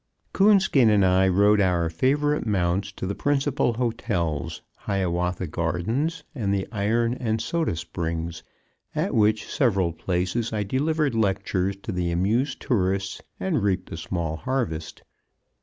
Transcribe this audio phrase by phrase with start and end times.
[0.33, 6.67] Coonskin and I rode our favorite mounts to the principal hotels, Hiawatha Gardens and the
[6.71, 8.41] iron and soda springs,
[8.95, 14.37] at which several places I delivered lectures to the amused tourists and reaped a small
[14.37, 15.03] harvest.